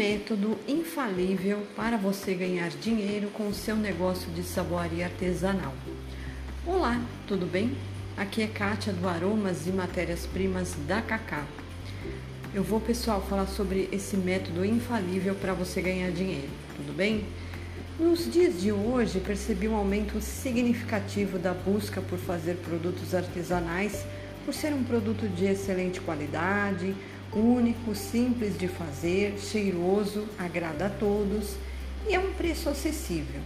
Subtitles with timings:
[0.00, 5.74] método infalível para você ganhar dinheiro com o seu negócio de saboaria artesanal.
[6.66, 7.76] Olá, tudo bem?
[8.16, 11.44] Aqui é Kátia do Aromas e Matérias-Primas da Cacá.
[12.54, 17.26] Eu vou, pessoal, falar sobre esse método infalível para você ganhar dinheiro, tudo bem?
[17.98, 24.02] Nos dias de hoje, percebi um aumento significativo da busca por fazer produtos artesanais,
[24.46, 26.96] por ser um produto de excelente qualidade,
[27.34, 31.54] único, simples de fazer, cheiroso, agrada a todos
[32.08, 33.40] e é um preço acessível.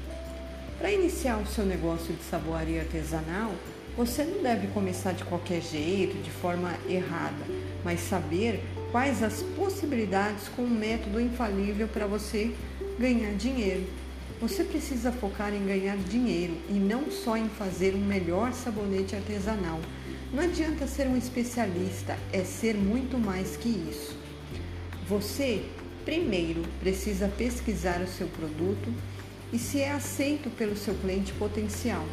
[0.79, 3.53] Para iniciar o seu negócio de saboaria artesanal,
[3.97, 7.45] você não deve começar de qualquer jeito, de forma errada,
[7.85, 12.53] mas saber quais as possibilidades com um método infalível para você
[12.99, 13.87] ganhar dinheiro.
[14.41, 19.81] Você precisa focar em ganhar dinheiro e não só em fazer um melhor sabonete artesanal
[20.35, 24.17] não adianta ser um especialista, é ser muito mais que isso.
[25.09, 25.65] Você,
[26.05, 28.93] primeiro, precisa pesquisar o seu produto
[29.53, 32.05] e se é aceito pelo seu cliente potencial.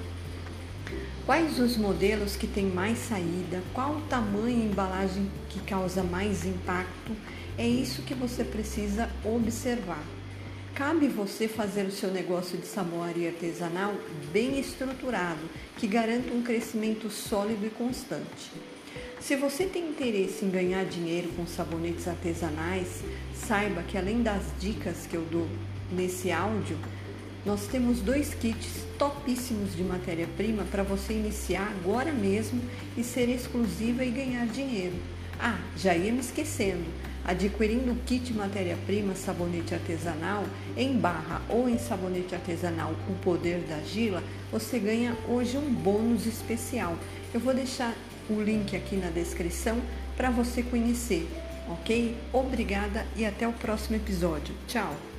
[1.25, 3.64] Quais os modelos que têm mais saída?
[3.73, 7.16] Qual o tamanho e embalagem que causa mais impacto?
[7.58, 10.03] É isso que você precisa observar.
[10.75, 13.94] Cabe você fazer o seu negócio de saboaria artesanal
[14.31, 15.41] bem estruturado,
[15.77, 18.52] que garanta um crescimento sólido e constante.
[19.19, 23.03] Se você tem interesse em ganhar dinheiro com sabonetes artesanais,
[23.36, 25.47] saiba que além das dicas que eu dou
[25.92, 26.77] nesse áudio,
[27.45, 32.61] nós temos dois kits topíssimos de matéria-prima para você iniciar agora mesmo
[32.95, 34.95] e ser exclusiva e ganhar dinheiro.
[35.39, 36.86] Ah, já ia me esquecendo.
[37.25, 40.44] Adquirindo o kit matéria-prima sabonete artesanal
[40.75, 46.25] em barra ou em sabonete artesanal O Poder da Gila, você ganha hoje um bônus
[46.25, 46.97] especial.
[47.33, 47.94] Eu vou deixar
[48.30, 49.80] o link aqui na descrição
[50.17, 51.27] para você conhecer,
[51.69, 52.17] ok?
[52.33, 54.53] Obrigada e até o próximo episódio.
[54.67, 55.11] Tchau!